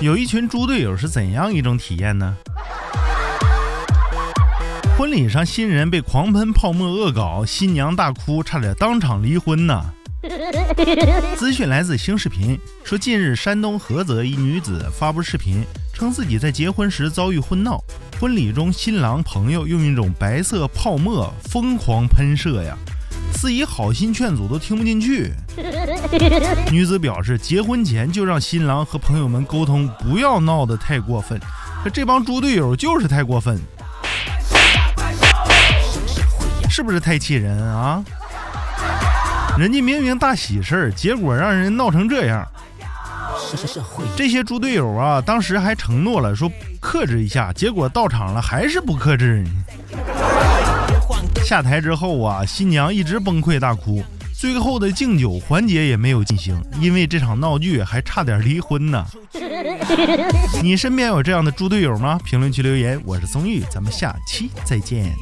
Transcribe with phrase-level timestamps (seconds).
[0.00, 2.36] 有一群猪队友是怎样一种体验呢？
[4.96, 9.84] 婚礼上，新人被狂喷泡沫恶搞，新娘大哭，差点当场离婚呢。
[11.36, 17.82] 资讯来自新视频，说近日山东菏泽一女子发布视频，称自己在结婚时遭遇婚闹，
[18.20, 22.76] 婚礼中新郎朋友用一种白色泡沫疯狂喷射呀，
[23.34, 25.32] 司仪好心劝阻都听不进去。
[26.70, 31.40] 女子表示，结婚前就让新郎和朋友们沟通，不要闹得太过分，
[31.82, 33.58] 可这帮猪队友就是太过分，
[36.68, 38.02] 是不是太气人啊？
[39.56, 42.46] 人家明明大喜事儿，结果让人闹成这样。
[44.16, 46.50] 这些猪队友啊，当时还承诺了说
[46.80, 49.44] 克制一下，结果到场了还是不克制。
[51.44, 54.02] 下台之后啊，新娘一直崩溃大哭，
[54.44, 59.02] 最后的敬酒环节也没有进行，因为这场闹剧还差点离婚呢。
[60.62, 62.20] 你身边有这样的猪队友吗？
[62.22, 63.00] 评论区留言。
[63.06, 65.16] 我是松玉，咱们下期再见。